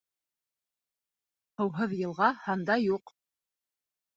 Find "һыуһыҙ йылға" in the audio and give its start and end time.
1.63-2.31